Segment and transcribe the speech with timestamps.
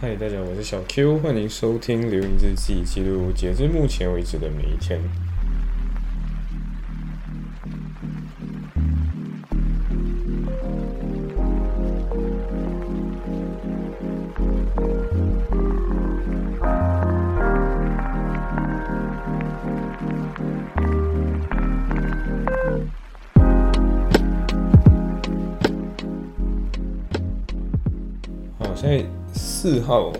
[0.00, 5.00] 嗨，大家，我是小 Q，欢迎收听《流影日记》，记录截至目前为止的每一天。
[28.60, 29.04] 好，现在
[29.38, 30.12] 四号，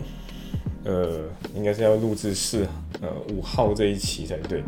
[0.85, 2.67] 呃，应该是要录制四
[3.01, 4.63] 呃五号这一期才对，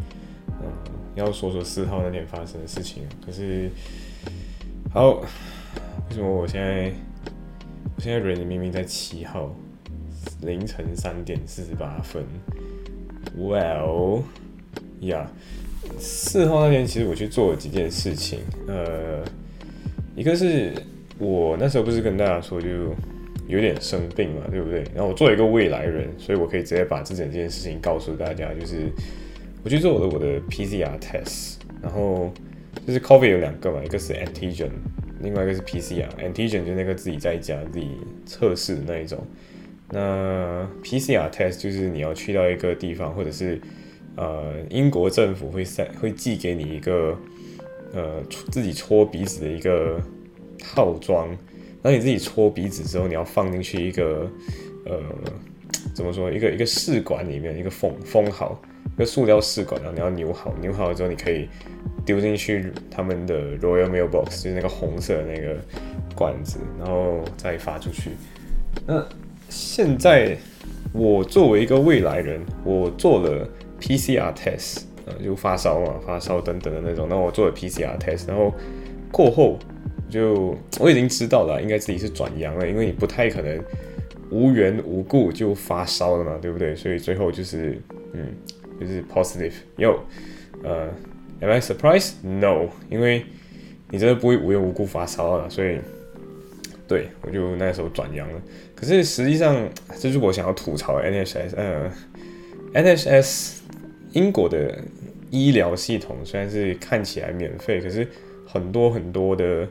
[0.48, 0.66] 嗯、
[1.14, 3.04] 要说说四号那天发生的事情。
[3.24, 3.70] 可是，
[4.92, 5.24] 好，为
[6.10, 6.92] 什么我现在
[7.96, 9.54] 我现在人明明在七号
[10.42, 12.24] 凌晨三点四十八分
[13.38, 14.22] ？Well，
[15.00, 15.30] 呀、
[15.98, 19.24] 四号那天其实我去做了几件事情，呃，
[20.16, 20.74] 一个是
[21.18, 22.68] 我那时候不是跟大家说就。
[23.50, 24.82] 有点生病嘛，对不对？
[24.94, 28.88] 然后我作为一个未来人，所以我可以直接把这整件事情告诉大家，就是
[29.62, 32.32] 我去做我的我的 PCR test，然后
[32.86, 34.70] 就是 COVID 有两个嘛，一个是 antigen，
[35.20, 36.08] 另外一个是 PCR。
[36.18, 37.88] antigen 就那个自己在家自己
[38.24, 39.18] 测试的那一种，
[39.90, 43.60] 那 PCR test 就是你要去到一个地方，或者是
[44.16, 47.16] 呃英国政府会塞会寄给你一个
[47.92, 50.00] 呃自己戳鼻子的一个
[50.58, 51.36] 套装。
[51.82, 54.30] 那你自己戳鼻子之后，你要放进去一个
[54.84, 54.98] 呃，
[55.94, 56.30] 怎么说？
[56.30, 58.60] 一个一个试管里面，一个封封好，
[58.96, 61.48] 一个塑料试管，然后你要扭好，扭好了之后，你可以
[62.04, 65.56] 丢进去他们的 Royal Mail Box，就是那个红色的那个
[66.14, 68.10] 罐子，然后再发出去。
[68.86, 69.02] 那
[69.48, 70.36] 现在
[70.92, 73.48] 我作为一个未来人，我做了
[73.80, 77.06] PCR test，呃，就发烧嘛，发烧等等的那种。
[77.08, 78.52] 那我做了 PCR test，然后
[79.10, 79.58] 过后。
[80.10, 83.62] 就我已经知道了，应该自己是转阳了，因为你不太可能
[84.30, 86.74] 无缘无故就发烧了嘛，对不对？
[86.74, 87.80] 所以最后就是，
[88.12, 88.26] 嗯，
[88.80, 89.52] 就是 positive。
[89.76, 89.98] 有，
[90.62, 90.88] 呃
[91.40, 92.14] ，Am I surprised?
[92.22, 93.24] No，因为
[93.90, 95.78] 你真的不会无缘无故发烧了，所以
[96.86, 98.42] 对我就那时候转阳了。
[98.74, 99.68] 可是实际上，
[99.98, 101.92] 这是我想要吐槽 NHS，呃
[102.74, 103.58] ，NHS
[104.12, 104.78] 英国的
[105.30, 108.06] 医疗系统虽然是看起来免费，可是
[108.46, 109.68] 很多很多的。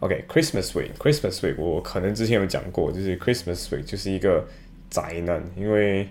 [0.00, 4.46] OK，Christmas week，Christmas week，我可能之前有讲过，就是 Christmas week 就是一个
[4.88, 6.08] 灾难，因为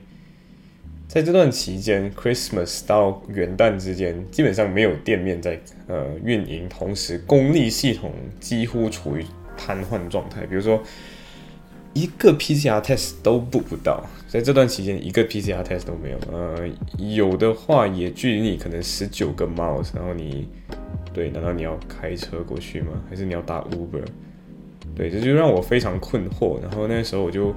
[1.07, 9.25] 在这段期间，Christmas 到元旦之间，基本上没有店面在呃运营，同时公立系统几乎处于
[9.57, 10.79] 瘫痪状态，比如说
[11.95, 16.69] 一个 PCR test 都补不到，在这段期间一个 PCR test 都没有，呃，
[17.00, 20.47] 有的话也距离你可能十九个 miles，然后你。
[21.19, 22.94] 对，难道你要开车过去吗？
[23.09, 24.06] 还是你要打 Uber？
[24.96, 26.57] 对，这就让我非常困惑。
[26.62, 27.53] 然后那时候我就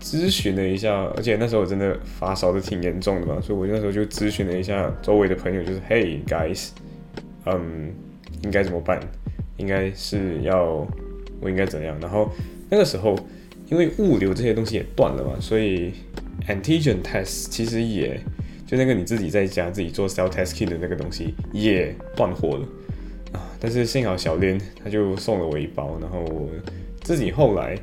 [0.00, 6.70] 咨询了一下，而且那时候我真的发烧的挺严重的嘛，所以我那时候就咨询了一下周围的朋友，就是 Hey guys，
[7.44, 7.92] 嗯，
[8.42, 8.98] 应该怎么办？
[9.58, 10.88] 应该是要
[11.42, 11.94] 我应该怎样？
[12.00, 12.30] 然后
[12.70, 13.14] 那个时候
[13.66, 15.92] 因为物流这些东西也断了嘛，所以
[16.48, 18.18] antigen test 其实也。
[18.66, 22.66] 就那个你自己在家自己做 self test kit 的那个东西也断货了
[23.32, 23.50] 啊！
[23.60, 26.48] 但是幸好小林他就送了我一包，然后我
[27.02, 27.74] 自己后来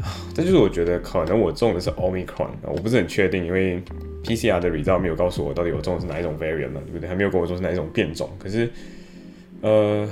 [0.00, 3.82] 啊，这就是我觉得可能我中的是 omicron 啊，我不是很确定，因为
[4.24, 7.08] PCR 的 result 没有告诉我到底我中的是哪一种 variant 嘛，对不对？
[7.08, 8.30] 还没有跟我说是哪一种变种。
[8.38, 8.70] 可是
[9.60, 10.08] 呃，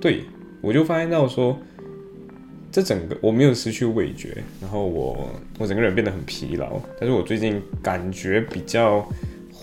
[0.00, 0.22] 对
[0.60, 1.58] 我就发现到说，
[2.70, 9.08] 这整个我没有失去味觉，然后我我整个人变得很疲劳，但是我最近感觉比较。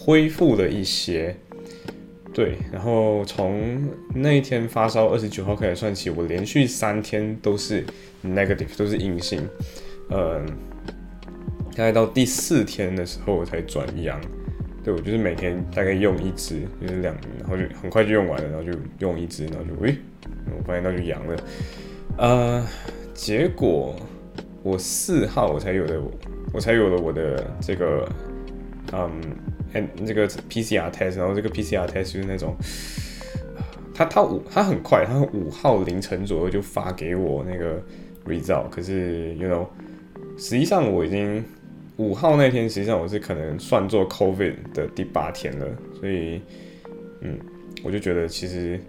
[0.05, 1.35] 恢复了一些，
[2.31, 7.83] 对，然后从那一天发烧二十九号开始算起，我连续三天都是
[8.23, 9.41] negative，都是阴性，
[10.11, 10.45] 嗯，
[11.71, 14.21] 大概到第四天的时候我才转阳，
[14.83, 19.95] 对我就是每天大概用一支，就是两，然后就很快就用完了，然后就用一支，然后就喂，
[20.55, 21.35] 我发现那就阳了，
[22.19, 22.67] 呃，
[23.15, 23.95] 结果
[24.61, 25.99] 我四号我才有的，
[26.53, 28.07] 我才有了我的这个，
[28.93, 29.09] 嗯。
[30.05, 32.55] 这个 PCR test，然后这个 PCR test 就是那种，
[33.93, 37.81] 他他五他很快，他五号凌晨左右就发给我那个
[38.25, 38.69] result。
[38.69, 39.67] 可是，you know，
[40.37, 41.43] 实际上我已经
[41.97, 45.65] 五号那天，实际上我是可能算作 COVID 的第八天了，
[45.99, 46.41] 所以，
[47.21, 47.39] 嗯，
[47.83, 48.79] 我就觉得其实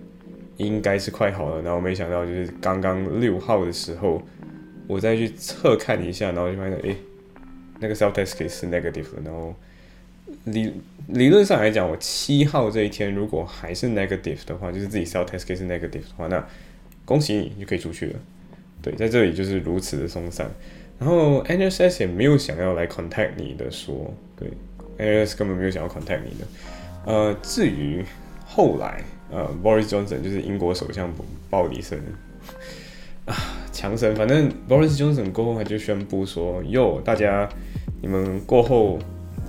[0.56, 1.62] 应该是快好了。
[1.62, 4.20] 然后没想到就是刚刚六号的时候，
[4.86, 6.96] 我再去测看一下，然后就发现，哎，
[7.78, 9.54] 那个 self test 是 negative 了，然后。
[10.46, 10.72] 理
[11.08, 16.44] 理论上来讲，我七号这一天如果还是 negative 的话，就是自己 self test case 是 negative 的话，那
[17.04, 18.18] 恭喜你就可以出去了。
[18.80, 20.48] 对，在这里就是如此的松散。
[20.98, 24.48] 然后 NSS 也没有想要来 contact 你的说，对
[24.98, 26.46] ，NSS 根本没有想要 contact 你的。
[27.04, 28.04] 呃，至于
[28.46, 31.12] 后来，呃，Boris Johnson 就是英国首相
[31.50, 32.00] 鲍里森
[33.26, 33.34] 啊，
[33.72, 37.48] 强生，反正 Boris Johnson 过后他就宣布说，哟，大家
[38.00, 38.98] 你们过后。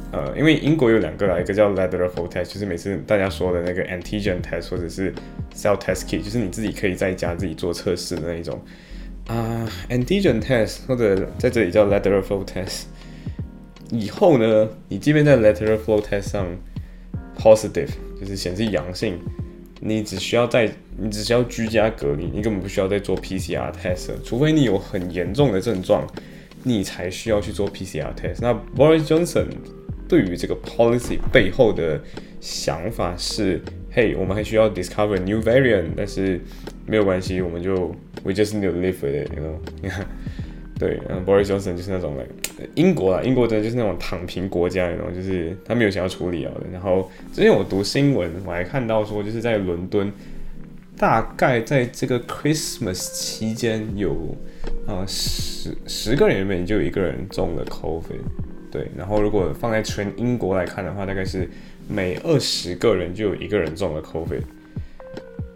[0.09, 5.13] 呃，因为英国有两个啦，一个叫 lateral test，就是每次大家说的那个 antigen test，或者是
[5.54, 8.57] self test kit，就是你自己可以在家自己做测试的那一种
[9.27, 12.83] 啊，antigen test 或者在这里叫 lateral flow test。
[13.92, 16.48] 以后呢，你即便在 lateral flow test 上
[17.38, 17.89] positive，
[18.19, 19.19] 就是显示阳性，
[19.81, 26.07] 你只需要在你只需要居家隔离，你根本不需要再做 PCR test，除非你有很严重的症状，
[26.63, 28.38] 你才需要去做 PCR test。
[28.39, 29.48] 那 Boris Johnson。
[30.07, 32.01] 对于这个 policy 背后的
[32.39, 33.62] 想法是，
[33.92, 36.39] 嘿，我们还需要 discover new variant，但是
[36.86, 39.92] 没有关系，我们就 we just need to live with it，you know？
[40.80, 42.15] 对，嗯，Boris Johnson 就是那种
[42.75, 46.68] 英国啊，英国真的就是那种躺平国家，那种就是他没有想要处理啊的。
[46.71, 50.12] 然后之前我读新闻，我还看到说，就是在伦敦，
[50.95, 54.38] 大概在这个 Christmas 期间，有
[54.86, 58.46] 啊十十个人里面就有一个人中了 COVID。
[58.69, 61.49] 对，然后如果放在全英国来看的话，大概是
[61.87, 64.41] 每二十个人就有一个人中了 COVID。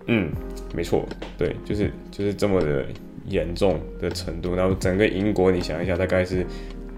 [0.08, 0.32] 嗯，
[0.74, 2.86] 没错，对，就是就是这么的
[3.26, 4.56] 严重的程度。
[4.56, 6.46] 然后整个英国，你想一下，大概是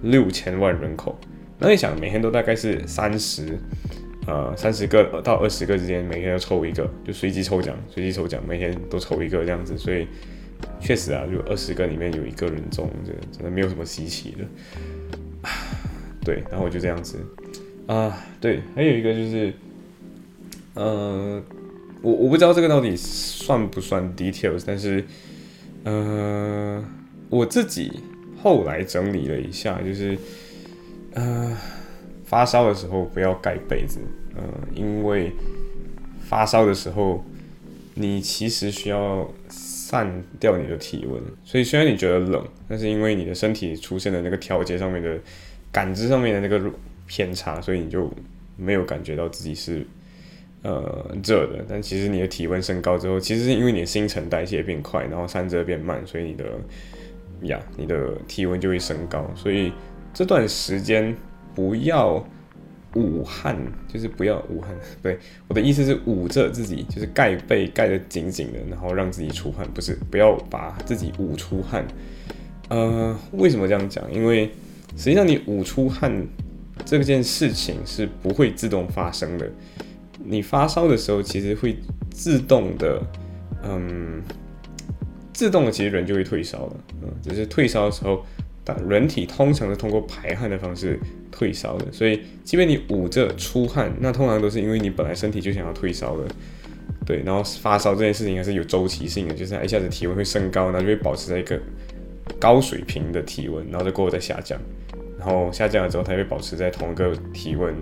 [0.03, 1.19] 六千万人口，
[1.59, 3.57] 那你想每天都大概是三十，
[4.25, 9.77] 呃，三十个到二十个之间，每天要抽一个，就随机抽奖，随机抽奖，每天都抽一个这样子。
[9.77, 10.07] 所以
[10.79, 15.49] 确实啊，就二十个里面有一个人中，这真的没有什么稀奇的。
[16.23, 17.17] 对，然后我就这样子，
[17.85, 19.53] 啊，对，还有一个就是，
[20.73, 21.43] 呃，
[22.01, 25.03] 我我不知道这个到底算不算 details，但是，
[25.83, 26.81] 呃，
[27.29, 27.99] 我自己
[28.41, 30.17] 后来整理了一下，就是，
[31.13, 31.57] 呃，
[32.23, 33.99] 发烧的时候不要盖被子，
[34.35, 34.41] 呃，
[34.73, 35.33] 因为
[36.21, 37.21] 发烧的时候
[37.95, 45.19] 你其实需要散掉你的体温，所以虽然你觉得冷，但是因为你的身体出现了那个调节上面的。
[45.73, 46.71] 感知上面的那个
[47.05, 48.09] 偏差，所以你就
[48.55, 49.85] 没有感觉到自己是
[50.61, 51.65] 呃热的。
[51.67, 56.45] 但其实你的体温升高之后，其实是因为你的新陈代谢变快，然后散热变慢，所以你的
[57.41, 59.29] 呀，你的体温就会升高。
[59.35, 59.73] 所以
[60.13, 61.13] 这段时间
[61.55, 62.23] 不要
[62.93, 63.57] 捂汗，
[63.91, 64.69] 就是不要捂汗。
[65.01, 65.17] 对，
[65.47, 71.83] 我的意思是捂着自己，就是盖被盖得紧紧的，然后让自己出汗，不是不要把自己捂出汗。
[72.69, 74.11] 呃，为什么这样讲？
[74.13, 74.49] 因为
[74.95, 76.25] 实际上，你捂出汗
[76.85, 79.49] 这件事情是不会自动发生的。
[80.23, 81.77] 你发烧的时候，其实会
[82.09, 83.01] 自动的，
[83.63, 84.21] 嗯，
[85.33, 86.75] 自动的，其实人就会退烧了。
[87.01, 88.23] 嗯，只是退烧的时候，
[88.63, 90.99] 但人体通常是通过排汗的方式
[91.31, 91.91] 退烧的。
[91.91, 96.27] 所以，即便你捂着出汗，那通常都是因为你本来身体就想要退烧了。
[97.05, 101.59] 对，然后发烧这件事情还是有周期性的，就是一下子体温会升高，然后就会保持在一个
[102.43, 104.59] 高水平的体温，然后就过后再下降。
[105.17, 107.73] 然后下降了之后，它会保持在同一个体温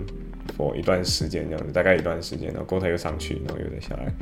[0.56, 4.12] ，for 一段时间这样子，大概一段时间，然后过后它又上去，然后又再下来。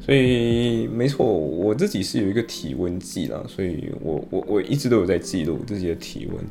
[0.00, 6.42] 所以没错，我自己是有一个体温计啦，所以我我我一直都有在记录自己的体温。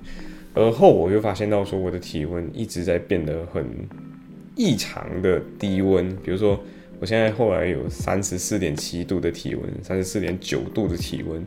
[0.53, 3.65] 而后我就发现到说，我的体温一直在变得很
[4.55, 6.63] 异常的低温，比如说
[6.99, 11.43] 我现在后来有三十四点七度的体温，三十四点九度的体温。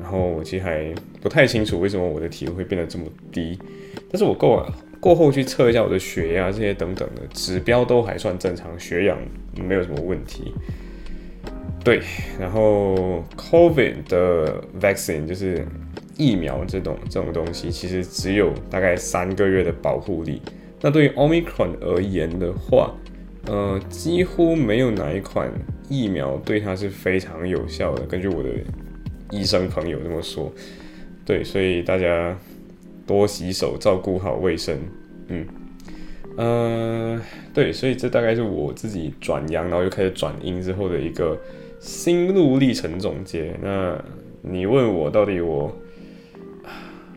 [0.00, 3.58] 然后我其实还不太清楚为什么我的体温会变得这么低，
[4.10, 4.66] 但是我过
[4.98, 9.18] 过后去测一下我的血压这些等等的指标都还算正常，血氧
[9.56, 10.52] 没有什么问题。
[11.82, 12.02] 对，
[12.38, 15.66] 然后 COVID 的 vaccine 就是
[16.18, 20.42] 疫苗这种这种东西，其实只有大概三个月的保护力。
[20.82, 22.94] 那对于 Omicron 而言的话，
[23.46, 25.50] 呃，几乎没有哪一款
[25.88, 28.04] 疫苗对它是非常有效的。
[28.04, 28.50] 根据我的
[29.30, 30.52] 医生朋友这么说，
[31.24, 32.36] 对，所以大家
[33.06, 34.78] 多洗手，照顾好卫生。
[35.28, 35.46] 嗯，
[36.36, 37.20] 呃，
[37.54, 41.38] 对，所以这大概是我自己转阳，然后又开始转阴之后的一个
[41.78, 43.54] 心路历程总结。
[43.62, 43.96] 那
[44.42, 45.72] 你问我到底我，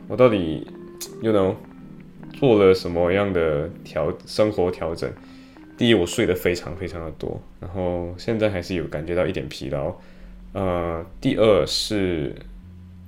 [0.07, 0.67] 我到底
[1.21, 1.55] 又能
[2.33, 5.11] 做了什么样的调生活调整？
[5.75, 9.95] 第一，我睡得非常非常的多，然后现在还是有感觉到一点疲劳。
[10.53, 12.33] 呃，第二是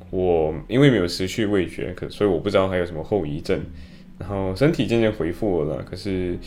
[0.10, 3.64] 我因为没有失去味觉，可所以我不知道还有什么后遗症。
[4.18, 6.38] 然后身体渐渐恢复了，可是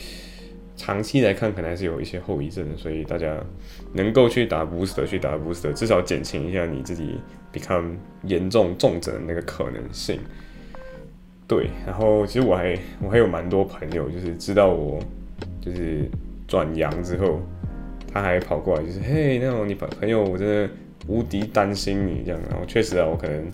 [0.75, 2.67] 长期来看可能还是有一些后遗症。
[2.77, 3.37] 所以大家
[3.93, 7.21] 能够去打 booster，去打 booster，至少减轻一下你自己
[7.53, 10.19] become 严重重症的那个可能性。
[11.47, 14.99] 对，然后其实我还我还有蛮多朋友，就是知道我
[15.61, 16.09] 就是
[16.47, 17.41] 转阳之后，
[18.13, 20.71] 他还跑过来，就是嘿，那种你朋朋友，我真的
[21.07, 22.41] 无敌担心你这样。
[22.51, 23.47] 然后确实啊，我可能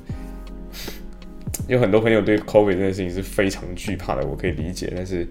[1.68, 4.92] 有很多朋友对 COVID 这件事情是非常惧怕的，我可以理解。
[4.96, 5.26] 但是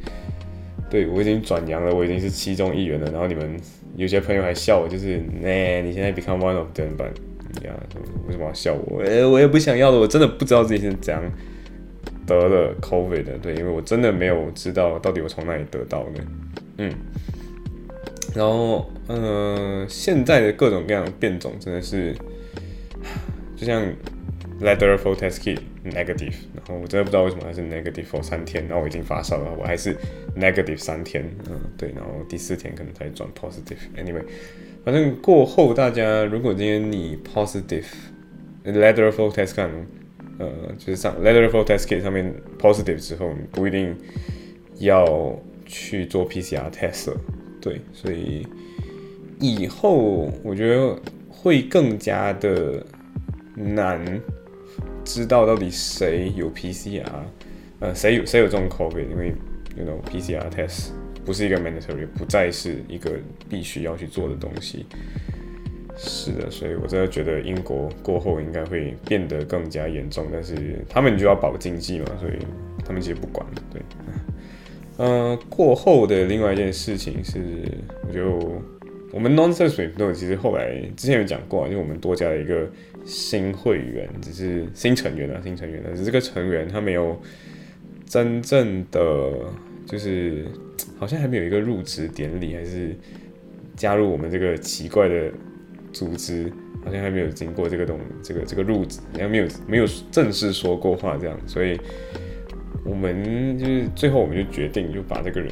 [0.89, 3.11] 对我已经转阳了，我已经是其中一员了。
[3.11, 3.57] 然后你们
[3.95, 7.05] 有些朋友还笑我，就是那你现在 become one of them，吧？
[7.63, 7.71] 呀，
[8.25, 9.01] 为什么要笑我？
[9.03, 11.21] 呃，我也不想要的，我真的不知道自己是怎样
[12.25, 13.37] 得了 COVID 的。
[13.37, 16.23] 对，因为我真的没有知道到底我从哪里得到的。
[16.79, 16.91] 嗯，
[18.33, 22.15] 然后，呃，现在的各种各样的变种真的是，
[23.55, 23.81] 就像
[24.61, 29.95] letter for test kit negative，然后我真的不知道为什么还是 negative for 三天，然后我已经发烧了，我还是
[30.35, 33.77] negative 三天，嗯，对，然后第四天可能才转 positive。
[33.97, 34.23] Anyway。
[34.83, 37.85] 反正过后，大家如果今天你 positive
[38.65, 39.69] letter for test 看，
[40.39, 43.95] 呃，就是上 letter for test kit 上面 positive 之后，你不一定
[44.79, 47.13] 要去做 PCR test，
[47.63, 48.45] 对，所以
[49.39, 52.85] 以后我觉得会更加的
[53.55, 54.03] 难
[55.05, 57.05] 知道到底谁有 PCR，
[57.79, 59.33] 呃，谁有谁有这种 COVID，因为
[59.77, 60.89] you know PCR test。
[61.25, 63.13] 不是一个 mandatory，不再是一个
[63.47, 64.85] 必须要去做的东西。
[65.95, 72.33] 是的，所以我真的觉得英国过后应该会变得更加严重，但是他们就要保经济嘛，所以
[72.85, 73.47] 他们其实不管。
[73.71, 73.81] 对，
[74.97, 77.39] 嗯，过后的另外一件事情是，
[78.07, 78.61] 我就
[79.11, 82.67] 我们 non-surgery 都其实后来之前有讲过，因为我们多加了一个
[83.05, 87.19] 新会员，只是新成员啊，新成员的，只是这个成员他没有
[88.05, 89.31] 真正的
[89.85, 90.45] 就是。
[90.97, 92.95] 好像还没有一个入职典礼，还是
[93.75, 95.31] 加入我们这个奇怪的
[95.91, 96.51] 组织，
[96.83, 101.77] 好像还没有经过这个东这个这个入职，还没有没有正式说过话这样，所以
[102.85, 105.51] 我们就是最后我们就决定就把这个人，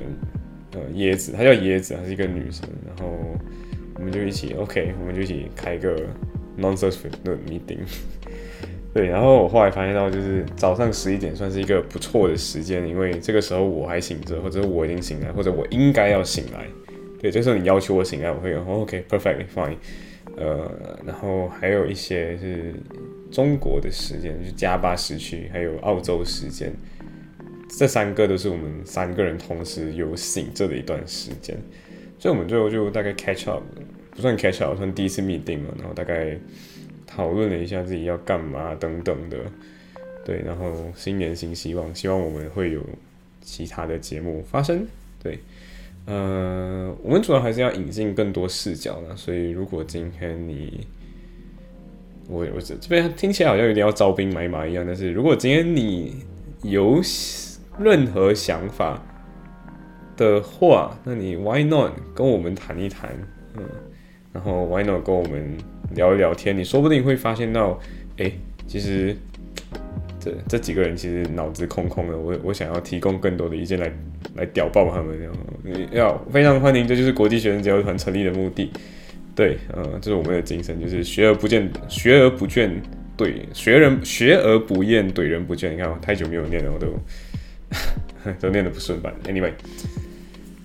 [0.73, 3.17] 呃，椰子，她叫椰子，她是一个女生，然后
[3.95, 5.95] 我们就一起 OK，我们就一起开个
[6.59, 7.79] non-surgical meeting。
[8.93, 16.67] 对，然后我后来发现到，就是早上十一点算是一个不错的时间，因为这个时候我还醒着，或者我已经醒来，或者我应该要醒来。
[17.17, 19.77] 对，这时候你要求我醒来，我会 OK，perfectly fine。
[20.35, 22.73] 呃，然后还有一些是
[23.31, 26.73] 中国的时间，就加巴时区，还有澳洲时间，
[27.77, 31.57] 这三个都是我们三个人同时有醒着的一段时间，
[32.19, 33.63] 所以我们最后就大概 catch up，
[34.15, 36.37] 不算 catch up，算第一次 meeting 嘛，然后大概。
[37.13, 39.37] 讨论了一下自己要干嘛等等的，
[40.23, 42.81] 对，然后新年新希望，希望我们会有
[43.41, 44.87] 其他的节目发生，
[45.21, 45.37] 对，
[46.05, 50.87] 呃，我们主要还是要引进更多视角呢，所以如果今天你，
[52.29, 56.15] 我我这这边听起来好像有点要招兵买马一样，但是如果今天你
[56.63, 57.03] 有
[57.79, 59.01] 任何想法
[60.17, 63.11] 的话，那你 Why not 跟我们谈一谈，
[63.57, 63.63] 嗯，
[64.33, 65.57] 然后 Why not 跟我们。
[65.93, 67.77] 聊一聊天，你说不定会发现到，
[68.15, 68.31] 哎，
[68.65, 69.13] 其实
[70.21, 72.17] 这这几个人其实脑子空空的。
[72.17, 73.91] 我我想要提供更多的意见来
[74.35, 75.29] 来屌爆他们，
[75.91, 78.71] 要非常欢迎，这就是国际学生交流团成立的目的。
[79.35, 82.71] 对，呃，这是我们的精神，就是学而不见，学而不倦，
[83.17, 85.71] 对，学人学而不厌，怼人不倦。
[85.71, 86.87] 你看，我太久没有念了，我都
[88.39, 89.51] 都念的不顺吧？Anyway，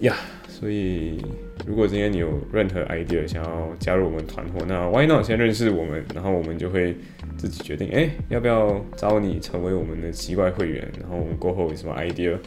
[0.00, 0.16] 呀。
[0.48, 1.22] 所以，
[1.66, 6.96] 如果今天你有任何 idea 想要加入我们团伙，那 Why not 先认识我们，然后我们就会
[7.36, 10.90] 自己决定，哎，要不要招你成为我们的奇怪会员？
[10.98, 12.38] 然后我们过后有什么 idea，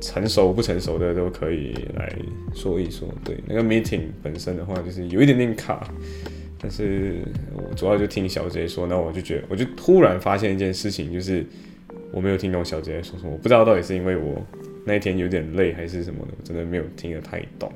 [0.00, 2.12] 成熟不成熟的都可以来
[2.52, 3.08] 说一说。
[3.24, 5.88] 对，那个 meeting 本身的话，就是有一点点卡，
[6.58, 7.22] 但是
[7.54, 11.46] 我主要就听小杰说，那我就觉得，我就突然发现一件事情，就是
[12.12, 14.44] 我没有听懂小杰说什么，我不知道到底是因为我。
[14.84, 17.72] 那一天有点累还是什么的，我真的没有听得太懂。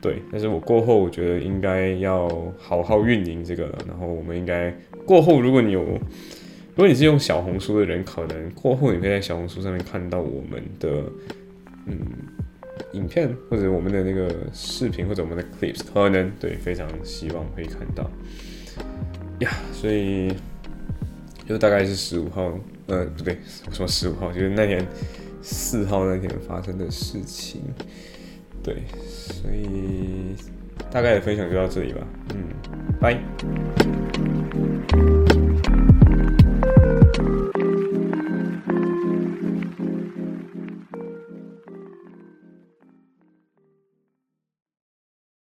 [0.00, 5.98] 对，但是我过后我觉得应该要好好运营这个了，然后我们应该过后，如果你有，如
[6.74, 11.04] 果你是用小红书的人，可能过后你可以在小红书上面看到我们的
[11.86, 11.96] 嗯
[12.92, 18.10] 影片或者我们的那个视频或者我们的 clips，可能对，非常希望可以看到
[19.38, 19.50] 呀。
[19.72, 20.34] 所以
[21.46, 22.52] 就大概是十五号，
[22.86, 24.86] 呃，不对，我说十五号，就是那天。
[25.48, 27.62] 四号那天发生的事情，
[28.64, 30.34] 对，所以
[30.90, 32.00] 大概的分享就到这里吧，
[32.34, 32.42] 嗯，
[33.00, 34.35] 拜。